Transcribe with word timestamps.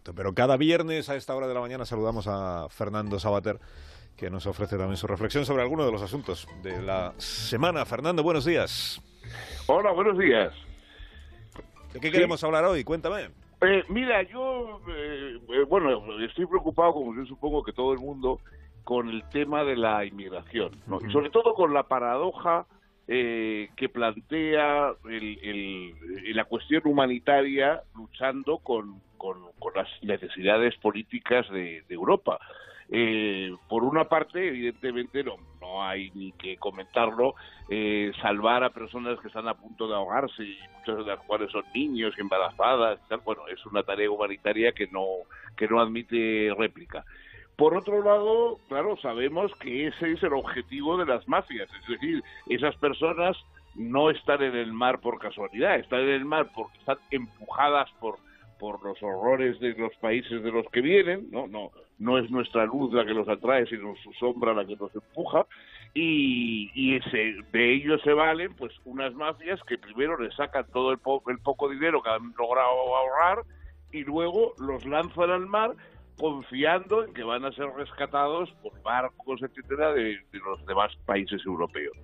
Correcto, 0.00 0.14
pero 0.14 0.34
cada 0.34 0.56
viernes 0.56 1.10
a 1.10 1.16
esta 1.16 1.34
hora 1.36 1.46
de 1.46 1.52
la 1.52 1.60
mañana 1.60 1.84
saludamos 1.84 2.26
a 2.26 2.68
Fernando 2.70 3.18
Sabater, 3.18 3.58
que 4.16 4.30
nos 4.30 4.46
ofrece 4.46 4.78
también 4.78 4.96
su 4.96 5.06
reflexión 5.06 5.44
sobre 5.44 5.62
alguno 5.62 5.84
de 5.84 5.92
los 5.92 6.00
asuntos 6.00 6.48
de 6.62 6.80
la 6.80 7.12
semana. 7.18 7.84
Fernando, 7.84 8.22
buenos 8.22 8.46
días. 8.46 9.02
Hola, 9.66 9.92
buenos 9.92 10.18
días. 10.18 10.54
¿De 11.92 12.00
qué 12.00 12.10
queremos 12.10 12.42
hablar 12.42 12.64
hoy? 12.64 12.82
Cuéntame. 12.82 13.28
Eh, 13.60 13.84
mira, 13.90 14.22
yo, 14.22 14.80
eh, 14.88 15.38
eh, 15.50 15.64
bueno, 15.68 16.00
estoy 16.24 16.46
preocupado, 16.46 16.94
como 16.94 17.14
yo 17.14 17.26
supongo 17.26 17.62
que 17.62 17.74
todo 17.74 17.92
el 17.92 17.98
mundo, 17.98 18.40
con 18.84 19.10
el 19.10 19.22
tema 19.28 19.64
de 19.64 19.76
la 19.76 20.06
inmigración, 20.06 20.80
¿no? 20.86 20.98
y 21.06 21.12
sobre 21.12 21.28
todo 21.28 21.52
con 21.52 21.74
la 21.74 21.82
paradoja 21.82 22.64
que 23.10 23.88
plantea 23.92 24.92
el, 25.08 25.94
la 26.32 26.44
cuestión 26.44 26.82
humanitaria 26.84 27.82
luchando 27.96 28.58
con, 28.58 29.00
con, 29.16 29.50
las 29.74 29.88
necesidades 30.02 30.76
políticas 30.76 31.48
de, 31.50 31.82
Europa. 31.88 32.38
por 33.68 33.82
una 33.82 34.04
parte, 34.04 34.46
evidentemente, 34.46 35.24
no, 35.24 35.36
no 35.60 35.82
hay 35.82 36.12
ni 36.14 36.30
que 36.32 36.56
comentarlo, 36.56 37.34
salvar 38.22 38.62
a 38.62 38.70
personas 38.70 39.18
que 39.18 39.26
están 39.26 39.48
a 39.48 39.54
punto 39.54 39.88
de 39.88 39.94
ahogarse 39.94 40.44
y 40.44 40.56
muchas 40.78 40.98
de 40.98 41.10
las 41.10 41.18
cuales 41.26 41.50
son 41.50 41.64
niños 41.74 42.14
y 42.16 42.20
embarazadas, 42.20 43.00
tal, 43.08 43.20
bueno, 43.24 43.42
es 43.48 43.64
una 43.66 43.82
tarea 43.82 44.08
humanitaria 44.08 44.70
que 44.70 44.86
no, 44.86 45.04
que 45.56 45.66
no 45.66 45.80
admite 45.80 46.54
réplica. 46.56 47.04
Por 47.56 47.76
otro 47.76 48.02
lado, 48.02 48.58
claro, 48.68 48.96
sabemos 48.98 49.52
que 49.56 49.88
ese 49.88 50.12
es 50.12 50.22
el 50.22 50.32
objetivo 50.32 50.96
de 50.96 51.06
las 51.06 51.28
mafias, 51.28 51.68
es 51.82 51.88
decir, 51.88 52.22
esas 52.48 52.74
personas 52.76 53.36
no 53.74 54.10
están 54.10 54.42
en 54.42 54.56
el 54.56 54.72
mar 54.72 55.00
por 55.00 55.18
casualidad, 55.18 55.76
están 55.76 56.00
en 56.00 56.08
el 56.08 56.24
mar 56.24 56.50
porque 56.54 56.78
están 56.78 56.98
empujadas 57.10 57.90
por 58.00 58.18
por 58.60 58.84
los 58.84 59.02
horrores 59.02 59.58
de 59.58 59.72
los 59.72 59.96
países 59.96 60.42
de 60.42 60.52
los 60.52 60.66
que 60.66 60.82
vienen, 60.82 61.28
no, 61.30 61.48
no, 61.48 61.70
no 61.98 62.18
es 62.18 62.30
nuestra 62.30 62.66
luz 62.66 62.92
la 62.92 63.06
que 63.06 63.14
los 63.14 63.26
atrae, 63.26 63.66
sino 63.66 63.96
su 63.96 64.12
sombra 64.12 64.52
la 64.52 64.66
que 64.66 64.76
nos 64.76 64.94
empuja, 64.94 65.46
y, 65.94 66.70
y 66.74 66.96
ese, 66.96 67.36
de 67.50 67.74
ellos 67.74 68.02
se 68.04 68.12
valen 68.12 68.54
pues 68.54 68.72
unas 68.84 69.14
mafias 69.14 69.58
que 69.64 69.78
primero 69.78 70.18
les 70.18 70.34
sacan 70.34 70.66
todo 70.72 70.92
el, 70.92 70.98
el 71.28 71.38
poco 71.38 71.70
dinero 71.70 72.02
que 72.02 72.10
han 72.10 72.34
logrado 72.38 72.96
ahorrar 72.96 73.44
y 73.92 74.04
luego 74.04 74.52
los 74.58 74.84
lanzan 74.84 75.30
al 75.30 75.46
mar 75.46 75.74
confiando 76.20 77.02
en 77.02 77.14
que 77.14 77.24
van 77.24 77.46
a 77.46 77.52
ser 77.52 77.66
rescatados 77.74 78.50
por 78.62 78.80
barcos, 78.82 79.40
etcétera, 79.42 79.92
de, 79.94 80.18
los 80.32 80.64
demás 80.66 80.94
países 81.06 81.40
europeos. 81.46 81.96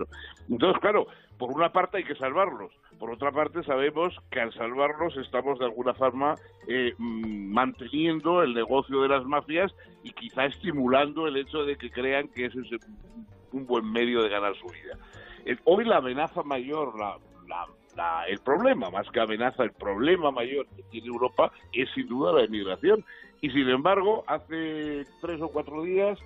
Entonces, 0.49 0.81
claro, 0.81 1.07
por 1.37 1.51
una 1.51 1.71
parte 1.71 1.99
hay 1.99 2.05
que 2.05 2.15
salvarlos, 2.15 2.73
por 2.99 3.11
otra 3.11 3.31
parte 3.31 3.63
sabemos 3.65 4.17
que 4.31 4.41
al 4.41 4.55
salvarlos 4.55 5.15
estamos 5.19 5.59
de 5.59 5.67
alguna 5.67 5.93
forma 5.93 6.35
eh, 6.67 6.95
mm, 6.97 7.53
manteniendo 7.53 8.43
el 8.43 8.55
negocio 8.55 9.03
de 9.03 9.09
las 9.09 9.25
mafias 9.27 9.75
y 10.03 10.13
quizá 10.13 10.47
estimulando 10.47 11.27
el 11.27 11.37
hecho 11.37 11.65
de 11.65 11.77
que 11.77 11.91
crean 11.91 12.29
que 12.29 12.47
ese 12.47 12.61
es 12.61 12.69
un 13.53 13.67
buen 13.67 13.93
medio 13.93 14.23
de 14.23 14.31
ganar 14.31 14.55
su 14.57 14.67
vida. 14.69 14.99
Hoy 15.65 15.85
la 15.85 15.99
amenaza 15.99 16.43
mayor, 16.43 16.99
la, 16.99 17.19
el 18.29 18.39
problema, 18.41 18.91
más 18.91 19.09
que 19.11 19.21
amenaza, 19.21 19.63
el 19.63 19.73
problema 19.73 20.31
mayor 20.31 20.67
que 20.75 20.83
tiene 20.85 21.09
Europa 21.09 21.53
es 21.73 21.89
sin 21.95 22.09
duda 22.09 22.33
la 22.33 22.45
inmigración. 22.45 23.05
Y 23.41 23.51
sin 23.51 23.69
embargo, 23.69 24.25
hace 24.27 25.05
tres 25.21 25.41
o 25.41 25.49
cuatro 25.49 25.83
días 25.83 26.19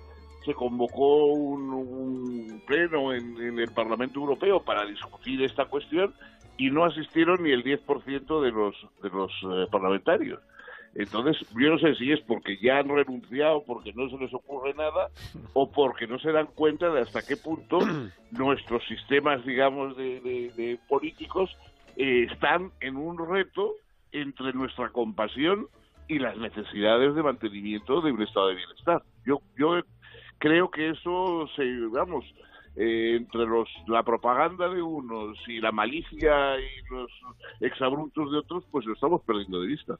se 0.45 0.53
convocó 0.53 1.25
un, 1.25 2.63
pleno 2.65 3.13
en, 3.13 3.59
el 3.59 3.71
Parlamento 3.71 4.19
Europeo 4.19 4.63
para 4.63 4.85
discutir 4.85 5.41
esta 5.43 5.65
cuestión 5.65 6.13
y 6.57 6.69
no 6.69 6.85
asistieron 6.85 7.43
ni 7.43 7.51
el 7.51 7.63
10% 7.63 8.41
de 8.41 8.51
los, 8.51 8.75
de 9.01 9.09
los 9.09 9.31
eh, 9.43 9.67
parlamentarios. 9.71 10.39
Entonces, 10.93 11.37
yo 11.57 11.69
no 11.69 11.79
sé 11.79 11.95
si 11.95 12.11
es 12.11 12.19
porque 12.21 12.57
ya 12.61 12.79
han 12.79 12.89
renunciado, 12.89 13.63
porque 13.63 13.93
no 13.93 14.09
se 14.09 14.17
les 14.17 14.33
ocurre 14.33 14.73
nada, 14.73 15.09
o 15.53 15.71
porque 15.71 16.05
no 16.05 16.19
se 16.19 16.31
dan 16.31 16.47
cuenta 16.47 16.89
de 16.89 17.01
hasta 17.01 17.21
qué 17.21 17.37
punto 17.37 17.79
nuestros 18.31 18.85
sistemas, 18.87 19.45
digamos, 19.45 19.95
de, 19.95 20.79
políticos 21.01 21.49
eh, 21.97 22.27
están 22.31 22.71
en 22.79 22.95
un 22.95 23.17
reto 23.17 23.73
entre 24.11 24.53
nuestra 24.53 24.89
compasión 24.89 25.67
y 26.07 26.19
las 26.19 26.37
necesidades 26.37 27.15
de 27.15 27.23
mantenimiento 27.23 28.01
de 28.01 28.11
un 28.11 28.21
estado 28.21 28.49
de 28.49 28.55
bienestar. 28.55 29.01
Yo, 29.25 29.41
yo 29.57 29.81
creo 30.37 30.69
que 30.69 30.89
eso 30.89 31.47
se, 31.55 31.63
vamos, 31.91 32.23
eh, 32.75 33.17
entre 33.17 33.45
los 33.45 33.67
la 33.87 34.03
propaganda 34.03 34.69
de 34.69 34.81
unos 34.81 35.37
y 35.47 35.59
la 35.59 35.71
malicia 35.73 36.57
y 36.57 36.89
los 36.89 37.11
exabruptos 37.59 38.31
de 38.31 38.37
otros, 38.37 38.63
pues 38.71 38.85
lo 38.85 38.93
estamos 38.93 39.21
perdiendo 39.23 39.61
de 39.61 39.67
vista. 39.67 39.99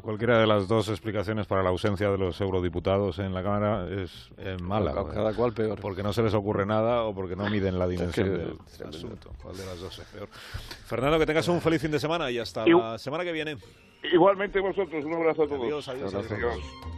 cualquiera 0.00 0.38
de 0.38 0.46
las 0.46 0.66
dos 0.66 0.88
explicaciones 0.88 1.46
para 1.46 1.62
la 1.62 1.68
ausencia 1.68 2.10
de 2.10 2.16
los 2.16 2.40
eurodiputados 2.40 3.18
en 3.18 3.34
la 3.34 3.42
Cámara 3.42 3.86
es, 3.90 4.30
mala. 4.62 4.94
Cada, 5.12 5.34
cual 5.34 5.52
peor. 5.52 5.78
Porque 5.80 6.02
no 6.02 6.12
se 6.12 6.22
les 6.22 6.32
ocurre 6.32 6.64
nada 6.64 7.04
o 7.04 7.14
porque 7.14 7.36
no 7.36 7.48
miden 7.50 7.78
la 7.78 7.86
dimensión 7.88 8.28
del, 8.32 8.88
asunto. 8.88 9.32
¿Cuál 9.42 9.56
de 9.56 9.66
las 9.66 9.80
dos 9.80 9.98
es 9.98 10.06
peor? 10.06 10.28
Fernando, 10.28 11.18
que 11.18 11.26
tengas 11.26 11.46
un 11.48 11.60
feliz 11.60 11.82
fin 11.82 11.90
de 11.90 12.00
semana 12.00 12.30
y 12.30 12.38
hasta 12.38 12.66
la 12.66 12.98
semana 12.98 13.24
que 13.24 13.32
viene. 13.32 13.56
Igualmente 14.10 14.60
vosotros, 14.60 15.04
un 15.04 15.14
abrazo 15.14 15.42
a 15.42 15.48
todos. 15.48 15.88
adiós. 15.88 16.14
adiós. 16.14 16.95